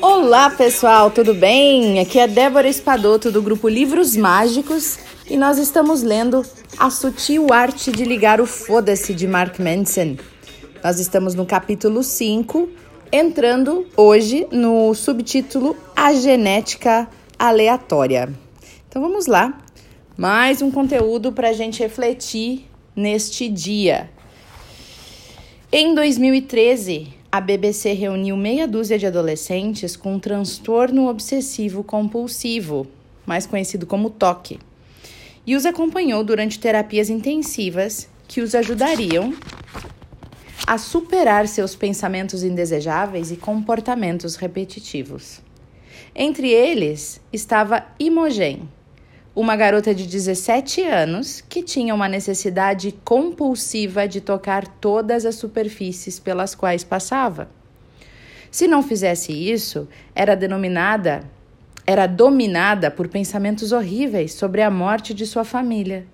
[0.00, 2.00] Olá pessoal, tudo bem?
[2.00, 6.42] Aqui é Débora Espadoto do grupo Livros Mágicos e nós estamos lendo
[6.78, 10.16] A Sutil Arte de Ligar o Foda-se de Mark Manson.
[10.82, 12.68] Nós estamos no capítulo 5,
[13.12, 17.08] entrando hoje no subtítulo A Genética
[17.38, 18.32] Aleatória.
[18.88, 19.60] Então vamos lá,
[20.16, 24.08] mais um conteúdo para a gente refletir neste dia.
[25.74, 32.86] Em 2013, a BBC reuniu meia dúzia de adolescentes com um transtorno obsessivo compulsivo,
[33.24, 34.58] mais conhecido como TOC,
[35.46, 39.32] e os acompanhou durante terapias intensivas que os ajudariam
[40.66, 45.40] a superar seus pensamentos indesejáveis e comportamentos repetitivos.
[46.14, 48.68] Entre eles estava Imogen,
[49.34, 56.18] uma garota de 17 anos que tinha uma necessidade compulsiva de tocar todas as superfícies
[56.18, 57.48] pelas quais passava.
[58.50, 61.24] Se não fizesse isso, era denominada,
[61.86, 66.06] era dominada por pensamentos horríveis sobre a morte de sua família.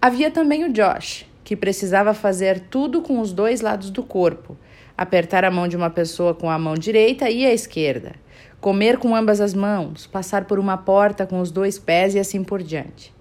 [0.00, 4.54] Havia também o Josh, que precisava fazer tudo com os dois lados do corpo,
[4.96, 8.12] apertar a mão de uma pessoa com a mão direita e a esquerda,
[8.60, 12.42] comer com ambas as mãos, passar por uma porta com os dois pés e assim
[12.42, 13.14] por diante.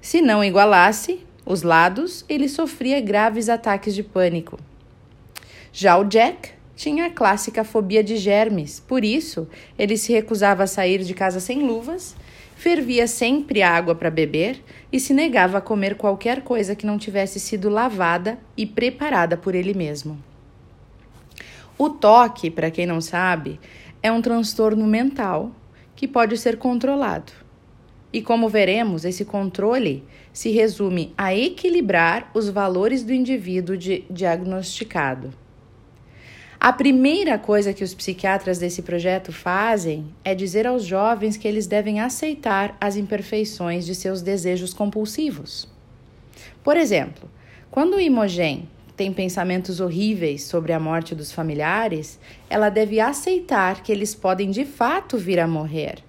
[0.00, 4.58] Se não igualasse os lados, ele sofria graves ataques de pânico.
[5.72, 9.46] Já o Jack tinha a clássica fobia de germes, por isso
[9.78, 12.16] ele se recusava a sair de casa sem luvas,
[12.56, 14.62] fervia sempre água para beber
[14.92, 19.54] e se negava a comer qualquer coisa que não tivesse sido lavada e preparada por
[19.54, 20.18] ele mesmo.
[21.76, 23.58] O toque, para quem não sabe,
[24.02, 25.52] é um transtorno mental
[25.94, 27.32] que pode ser controlado.
[28.12, 30.02] E como veremos, esse controle
[30.32, 35.32] se resume a equilibrar os valores do indivíduo diagnosticado.
[36.58, 41.66] A primeira coisa que os psiquiatras desse projeto fazem é dizer aos jovens que eles
[41.66, 45.66] devem aceitar as imperfeições de seus desejos compulsivos.
[46.62, 47.30] Por exemplo,
[47.70, 48.68] quando Imogen
[49.00, 54.66] tem pensamentos horríveis sobre a morte dos familiares, ela deve aceitar que eles podem de
[54.66, 56.04] fato vir a morrer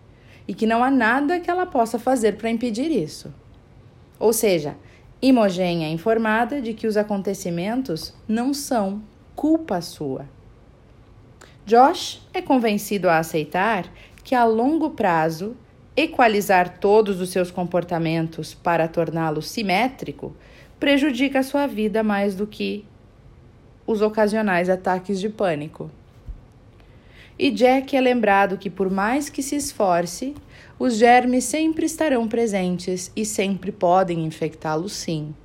[0.45, 3.33] e que não há nada que ela possa fazer para impedir isso.
[4.19, 4.75] Ou seja,
[5.21, 9.01] Imogen é informada de que os acontecimentos não são
[9.37, 10.25] culpa sua.
[11.65, 13.85] Josh é convencido a aceitar
[14.21, 15.55] que a longo prazo
[15.95, 20.35] equalizar todos os seus comportamentos para torná-lo simétrico
[20.81, 22.83] prejudica a sua vida mais do que
[23.85, 25.91] os ocasionais ataques de pânico.
[27.37, 30.33] E Jack é lembrado que, por mais que se esforce,
[30.79, 35.35] os germes sempre estarão presentes e sempre podem infectá-lo, sim.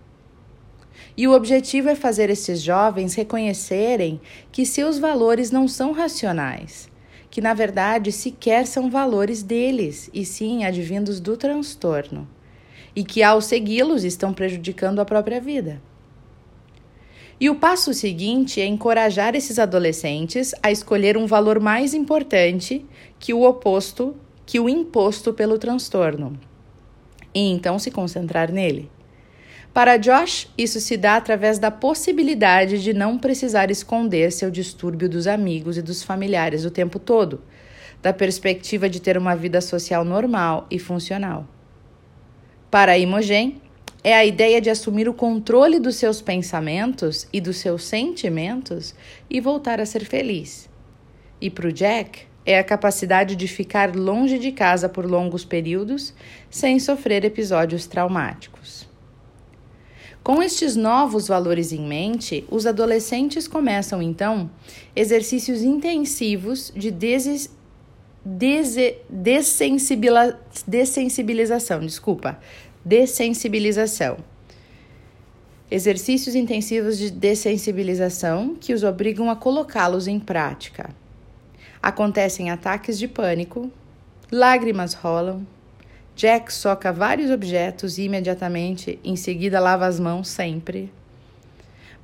[1.14, 4.18] E o objetivo é fazer esses jovens reconhecerem
[4.50, 6.88] que seus valores não são racionais,
[7.30, 12.26] que na verdade sequer são valores deles, e sim advindos do transtorno
[12.96, 15.82] e que, ao segui-los, estão prejudicando a própria vida.
[17.38, 22.86] E o passo seguinte é encorajar esses adolescentes a escolher um valor mais importante
[23.18, 26.40] que o oposto, que o imposto pelo transtorno,
[27.34, 28.90] e então se concentrar nele.
[29.74, 35.26] Para Josh, isso se dá através da possibilidade de não precisar esconder seu distúrbio dos
[35.26, 37.42] amigos e dos familiares o tempo todo,
[38.00, 41.46] da perspectiva de ter uma vida social normal e funcional.
[42.70, 43.60] Para Imogen,
[44.02, 48.94] é a ideia de assumir o controle dos seus pensamentos e dos seus sentimentos
[49.30, 50.68] e voltar a ser feliz.
[51.40, 56.14] E para o Jack, é a capacidade de ficar longe de casa por longos períodos
[56.48, 58.88] sem sofrer episódios traumáticos.
[60.22, 64.50] Com estes novos valores em mente, os adolescentes começam então
[64.94, 66.90] exercícios intensivos de
[68.28, 68.74] des
[70.66, 72.40] dessensibilização, desculpa,
[72.84, 74.16] dessensibilização.
[75.70, 80.90] Exercícios intensivos de dessensibilização que os obrigam a colocá-los em prática.
[81.80, 83.70] Acontecem ataques de pânico,
[84.32, 85.46] lágrimas rolam,
[86.16, 90.92] Jack soca vários objetos e imediatamente em seguida lava as mãos sempre.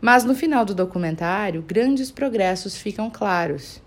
[0.01, 3.83] Mas no final do documentário, grandes progressos ficam claros.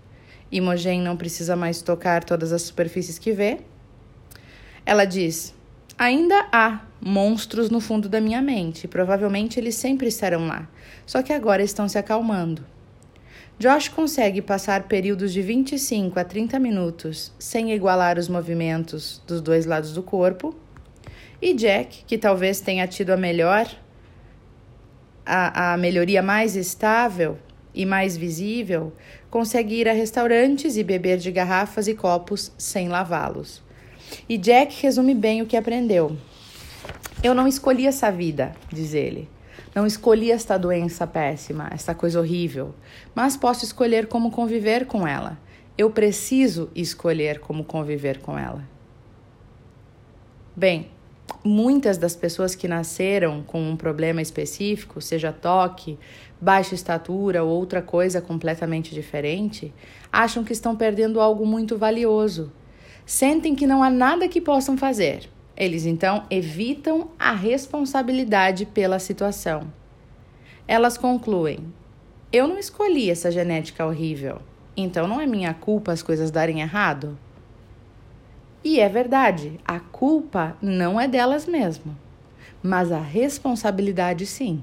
[0.50, 3.58] Imogen não precisa mais tocar todas as superfícies que vê.
[4.84, 5.54] Ela diz:
[5.98, 10.68] Ainda há monstros no fundo da minha mente, provavelmente eles sempre estarão lá,
[11.04, 12.64] só que agora estão se acalmando.
[13.58, 19.64] Josh consegue passar períodos de 25 a 30 minutos sem igualar os movimentos dos dois
[19.64, 20.54] lados do corpo.
[21.40, 23.66] E Jack, que talvez tenha tido a melhor,
[25.24, 27.38] a, a melhoria mais estável
[27.76, 28.92] e mais visível,
[29.30, 33.62] consegue ir a restaurantes e beber de garrafas e copos sem lavá-los.
[34.28, 36.16] E Jack resume bem o que aprendeu.
[37.22, 39.28] Eu não escolhi essa vida, diz ele.
[39.74, 42.74] Não escolhi esta doença péssima, esta coisa horrível,
[43.14, 45.38] mas posso escolher como conviver com ela.
[45.76, 48.64] Eu preciso escolher como conviver com ela.
[50.54, 50.88] Bem,
[51.44, 55.98] muitas das pessoas que nasceram com um problema específico, seja toque,
[56.40, 59.72] baixa estatura ou outra coisa completamente diferente,
[60.12, 62.52] acham que estão perdendo algo muito valioso.
[63.04, 69.72] Sentem que não há nada que possam fazer eles então evitam a responsabilidade pela situação.
[70.68, 71.72] Elas concluem:
[72.32, 74.40] eu não escolhi essa genética horrível,
[74.76, 77.18] então não é minha culpa as coisas darem errado.
[78.68, 81.96] E é verdade, a culpa não é delas mesmo,
[82.60, 84.60] mas a responsabilidade sim.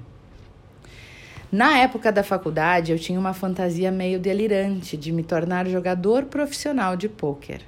[1.50, 6.98] Na época da faculdade, eu tinha uma fantasia meio delirante de me tornar jogador profissional
[6.98, 7.62] de pôquer.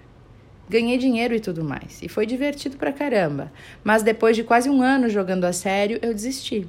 [0.70, 2.04] Ganhei dinheiro e tudo mais.
[2.04, 3.50] E foi divertido pra caramba.
[3.82, 6.68] Mas depois de quase um ano jogando a sério, eu desisti.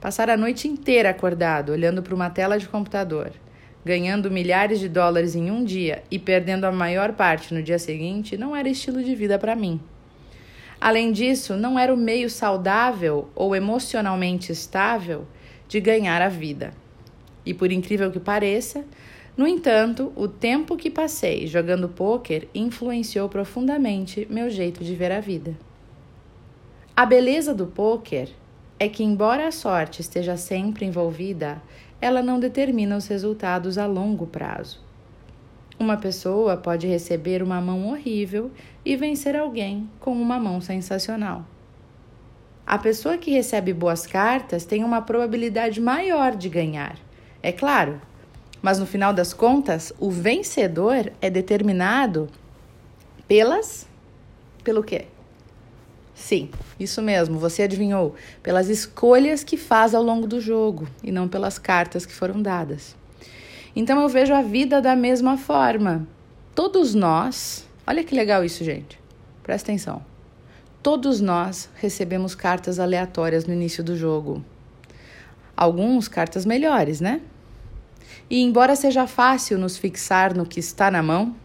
[0.00, 3.32] Passar a noite inteira acordado, olhando para uma tela de computador,
[3.86, 8.36] ganhando milhares de dólares em um dia e perdendo a maior parte no dia seguinte,
[8.36, 9.80] não era estilo de vida para mim.
[10.80, 15.24] Além disso, não era o meio saudável ou emocionalmente estável
[15.68, 16.74] de ganhar a vida.
[17.44, 18.84] E por incrível que pareça,
[19.36, 25.20] no entanto, o tempo que passei jogando pôquer influenciou profundamente meu jeito de ver a
[25.20, 25.56] vida.
[26.96, 28.30] A beleza do pôquer
[28.80, 31.62] é que, embora a sorte esteja sempre envolvida,
[32.00, 34.84] ela não determina os resultados a longo prazo.
[35.78, 38.50] Uma pessoa pode receber uma mão horrível
[38.84, 41.44] e vencer alguém com uma mão sensacional.
[42.66, 46.96] A pessoa que recebe boas cartas tem uma probabilidade maior de ganhar.
[47.42, 48.00] É claro,
[48.60, 52.28] mas no final das contas, o vencedor é determinado
[53.28, 53.86] pelas.
[54.64, 55.06] pelo quê?
[56.16, 56.48] Sim,
[56.80, 58.14] isso mesmo, você adivinhou.
[58.42, 62.96] Pelas escolhas que faz ao longo do jogo e não pelas cartas que foram dadas.
[63.76, 66.08] Então eu vejo a vida da mesma forma.
[66.54, 68.98] Todos nós, olha que legal isso, gente.
[69.42, 70.02] Presta atenção.
[70.82, 74.42] Todos nós recebemos cartas aleatórias no início do jogo.
[75.54, 77.20] Alguns cartas melhores, né?
[78.30, 81.36] E embora seja fácil nos fixar no que está na mão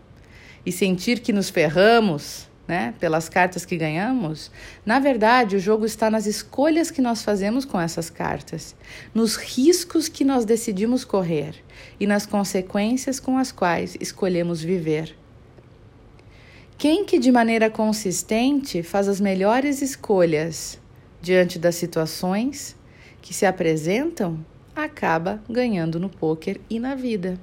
[0.66, 4.50] e sentir que nos ferramos, né, pelas cartas que ganhamos,
[4.86, 8.74] na verdade o jogo está nas escolhas que nós fazemos com essas cartas,
[9.14, 11.56] nos riscos que nós decidimos correr
[12.00, 15.18] e nas consequências com as quais escolhemos viver.
[16.78, 20.80] Quem que de maneira consistente faz as melhores escolhas
[21.22, 22.78] diante das situações
[23.22, 27.38] que se apresentam acaba ganhando no poker e na vida.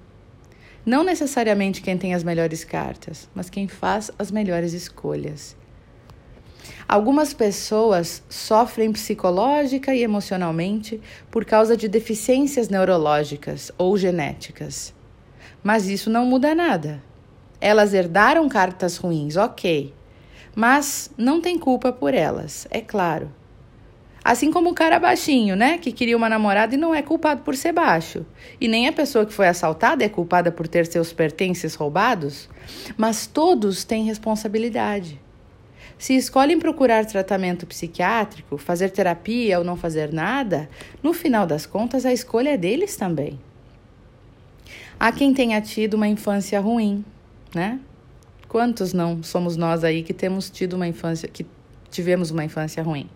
[0.88, 5.54] Não necessariamente quem tem as melhores cartas, mas quem faz as melhores escolhas.
[6.88, 10.98] Algumas pessoas sofrem psicológica e emocionalmente
[11.30, 14.94] por causa de deficiências neurológicas ou genéticas.
[15.62, 17.02] Mas isso não muda nada.
[17.60, 19.92] Elas herdaram cartas ruins, ok.
[20.56, 23.30] Mas não tem culpa por elas, é claro.
[24.28, 25.78] Assim como o cara baixinho, né?
[25.78, 28.26] Que queria uma namorada e não é culpado por ser baixo.
[28.60, 32.46] E nem a pessoa que foi assaltada é culpada por ter seus pertences roubados.
[32.94, 35.18] Mas todos têm responsabilidade.
[35.96, 40.68] Se escolhem procurar tratamento psiquiátrico, fazer terapia ou não fazer nada,
[41.02, 43.40] no final das contas a escolha é deles também.
[45.00, 47.02] Há quem tenha tido uma infância ruim,
[47.54, 47.80] né?
[48.46, 51.46] Quantos não somos nós aí que temos tido uma infância, que
[51.90, 53.08] tivemos uma infância ruim?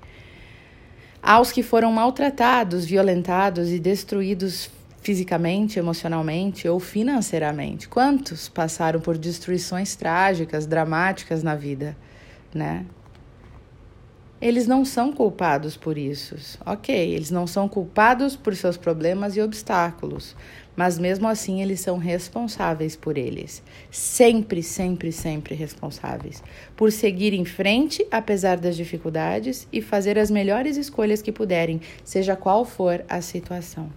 [1.23, 4.69] Aos que foram maltratados, violentados e destruídos
[5.00, 7.88] fisicamente, emocionalmente ou financeiramente.
[7.88, 11.97] Quantos passaram por destruições trágicas, dramáticas na vida,
[12.55, 12.87] né?
[14.41, 16.35] Eles não são culpados por isso.
[16.67, 20.35] OK, eles não são culpados por seus problemas e obstáculos,
[20.76, 23.62] mas mesmo assim eles são responsáveis por eles.
[23.91, 26.43] Sempre, sempre, sempre responsáveis.
[26.76, 32.37] Por seguir em frente, apesar das dificuldades, e fazer as melhores escolhas que puderem, seja
[32.37, 33.91] qual for a situação.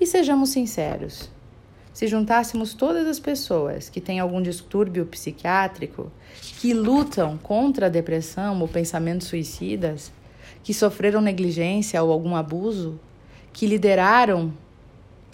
[0.00, 1.30] E sejamos sinceros:
[1.92, 6.10] se juntássemos todas as pessoas que têm algum distúrbio psiquiátrico,
[6.58, 10.12] que lutam contra a depressão ou pensamentos suicidas,
[10.62, 12.98] que sofreram negligência ou algum abuso,
[13.52, 14.52] que lideraram,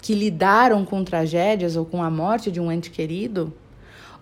[0.01, 3.53] que lidaram com tragédias ou com a morte de um ente querido,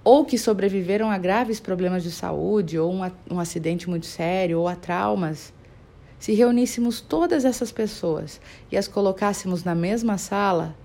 [0.03, 4.67] ou que sobreviveram a graves problemas de saúde, ou um, um acidente muito sério, ou
[4.67, 5.53] a traumas,
[6.19, 8.41] se reuníssemos todas essas pessoas
[8.71, 10.75] e as colocássemos na mesma sala,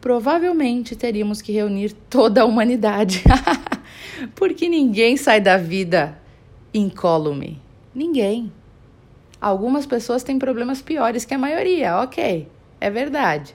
[0.00, 3.22] provavelmente teríamos que reunir toda a humanidade.
[4.34, 6.18] Porque ninguém sai da vida
[6.72, 7.60] incólume.
[7.94, 8.52] Ninguém.
[9.40, 12.48] Algumas pessoas têm problemas piores que a maioria, ok,
[12.80, 13.54] é verdade.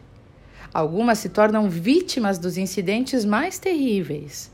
[0.73, 4.51] Algumas se tornam vítimas dos incidentes mais terríveis.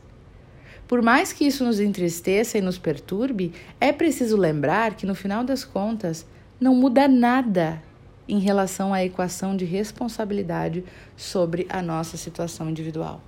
[0.88, 5.44] Por mais que isso nos entristeça e nos perturbe, é preciso lembrar que, no final
[5.44, 6.26] das contas,
[6.60, 7.82] não muda nada
[8.28, 10.84] em relação à equação de responsabilidade
[11.16, 13.22] sobre a nossa situação individual.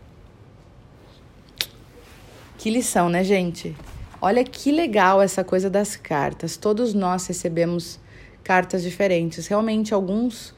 [2.57, 3.75] Que lição, né, gente?
[4.21, 6.57] Olha que legal essa coisa das cartas.
[6.57, 7.99] Todos nós recebemos
[8.43, 9.47] cartas diferentes.
[9.47, 10.53] Realmente, alguns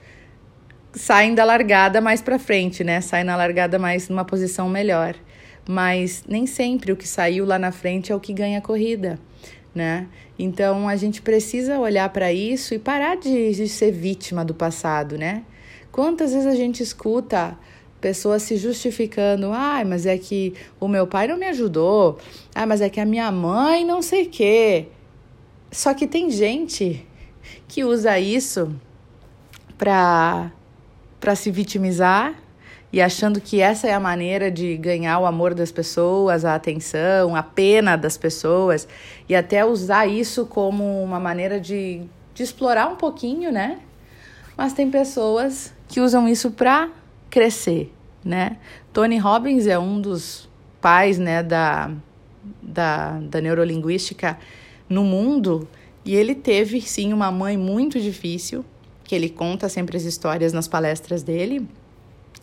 [0.94, 3.02] saem da largada mais para frente, né?
[3.02, 5.16] Saem na largada mais numa posição melhor.
[5.68, 9.20] Mas nem sempre o que saiu lá na frente é o que ganha a corrida,
[9.74, 10.08] né?
[10.38, 15.18] Então a gente precisa olhar para isso e parar de, de ser vítima do passado,
[15.18, 15.44] né?
[15.92, 17.58] Quantas vezes a gente escuta
[18.02, 22.18] pessoas se justificando, ah, mas é que o meu pai não me ajudou,
[22.54, 24.88] ah, mas é que a minha mãe não sei o quê.
[25.72, 27.08] Só que tem gente
[27.68, 28.76] que usa isso
[29.78, 30.52] para
[31.24, 32.36] para se vitimizar
[32.92, 37.34] e achando que essa é a maneira de ganhar o amor das pessoas, a atenção,
[37.34, 38.86] a pena das pessoas
[39.30, 42.02] e até usar isso como uma maneira de,
[42.34, 43.80] de explorar um pouquinho, né?
[44.58, 46.90] Mas tem pessoas que usam isso para
[47.30, 47.90] crescer,
[48.22, 48.58] né?
[48.92, 50.50] Tony Robbins é um dos
[50.82, 51.90] pais, né, da,
[52.62, 54.38] da, da neurolinguística
[54.90, 55.70] no mundo
[56.04, 58.66] e ele teve, sim, uma mãe muito difícil,
[59.04, 61.68] que ele conta sempre as histórias nas palestras dele,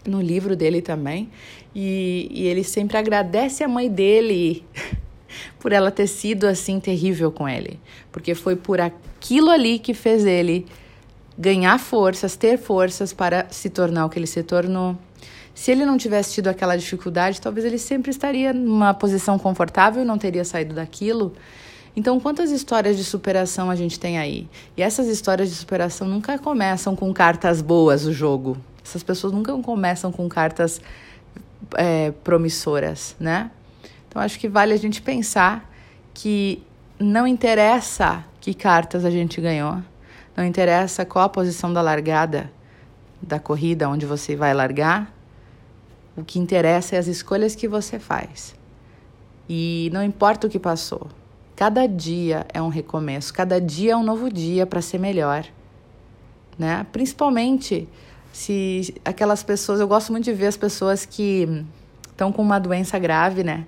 [0.06, 1.30] no livro dele também,
[1.74, 4.64] e, e ele sempre agradece a mãe dele
[5.58, 7.78] por ela ter sido assim terrível com ele,
[8.10, 10.66] porque foi por aquilo ali que fez ele
[11.38, 14.96] ganhar forças, ter forças para se tornar o que ele se tornou.
[15.54, 20.04] Se ele não tivesse tido aquela dificuldade, talvez ele sempre estaria numa posição confortável e
[20.06, 21.34] não teria saído daquilo.
[21.96, 24.48] Então, quantas histórias de superação a gente tem aí?
[24.76, 28.56] E essas histórias de superação nunca começam com cartas boas o jogo.
[28.84, 30.80] Essas pessoas nunca começam com cartas
[31.76, 33.50] é, promissoras, né?
[34.08, 35.68] Então, acho que vale a gente pensar
[36.14, 36.62] que
[36.98, 39.78] não interessa que cartas a gente ganhou,
[40.36, 42.50] não interessa qual a posição da largada
[43.20, 45.14] da corrida onde você vai largar.
[46.16, 48.54] O que interessa é as escolhas que você faz.
[49.48, 51.08] E não importa o que passou.
[51.60, 55.44] Cada dia é um recomeço, cada dia é um novo dia para ser melhor.
[56.58, 56.86] Né?
[56.90, 57.86] Principalmente
[58.32, 61.46] se aquelas pessoas, eu gosto muito de ver as pessoas que
[62.08, 63.66] estão com uma doença grave, né?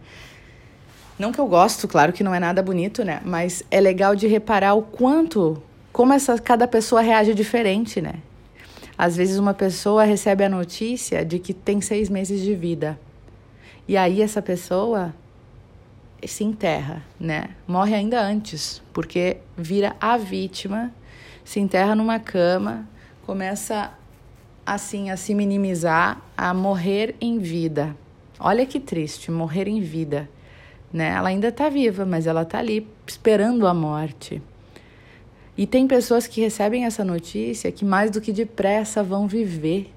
[1.18, 3.20] Não que eu gosto, claro que não é nada bonito, né?
[3.26, 8.14] Mas é legal de reparar o quanto como essa cada pessoa reage diferente, né?
[8.96, 12.98] Às vezes uma pessoa recebe a notícia de que tem seis meses de vida.
[13.86, 15.14] E aí essa pessoa
[16.26, 17.50] se enterra, né?
[17.66, 20.92] Morre ainda antes, porque vira a vítima,
[21.44, 22.88] se enterra numa cama,
[23.26, 23.92] começa
[24.64, 27.96] assim a se minimizar, a morrer em vida.
[28.38, 30.28] Olha que triste, morrer em vida,
[30.92, 31.10] né?
[31.10, 34.42] Ela ainda está viva, mas ela está ali esperando a morte.
[35.56, 39.92] E tem pessoas que recebem essa notícia que mais do que depressa vão viver.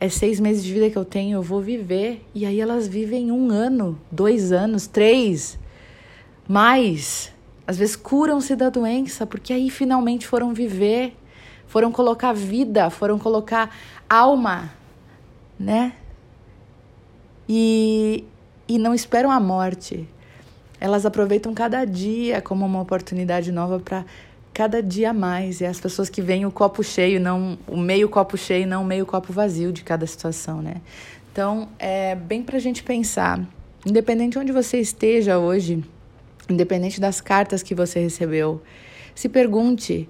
[0.00, 2.24] É seis meses de vida que eu tenho, eu vou viver.
[2.34, 5.58] E aí elas vivem um ano, dois anos, três,
[6.48, 7.30] mais.
[7.66, 11.14] Às vezes curam-se da doença, porque aí finalmente foram viver,
[11.66, 13.76] foram colocar vida, foram colocar
[14.08, 14.72] alma,
[15.58, 15.92] né?
[17.46, 18.24] E,
[18.66, 20.08] e não esperam a morte.
[20.80, 24.06] Elas aproveitam cada dia como uma oportunidade nova para
[24.60, 25.62] cada dia mais.
[25.62, 28.84] E as pessoas que veem o copo cheio, não o meio copo cheio, não o
[28.84, 30.82] meio copo vazio de cada situação, né?
[31.32, 33.40] Então, é bem para a gente pensar.
[33.86, 35.82] Independente de onde você esteja hoje,
[36.46, 38.60] independente das cartas que você recebeu,
[39.14, 40.06] se pergunte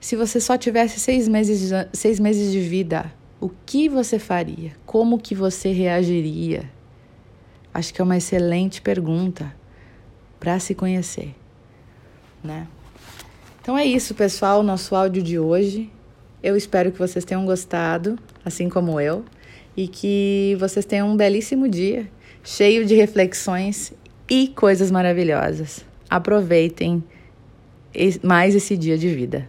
[0.00, 4.72] se você só tivesse seis meses, seis meses de vida, o que você faria?
[4.86, 6.70] Como que você reagiria?
[7.74, 9.54] Acho que é uma excelente pergunta
[10.38, 11.34] para se conhecer,
[12.42, 12.66] né?
[13.70, 15.88] Então é isso, pessoal, nosso áudio de hoje.
[16.42, 19.24] Eu espero que vocês tenham gostado, assim como eu.
[19.76, 22.10] e que vocês tenham um belíssimo dia,
[22.42, 23.92] cheio de reflexões
[24.28, 25.84] e coisas maravilhosas.
[26.10, 27.00] Aproveitem
[28.24, 29.48] mais esse dia de vida.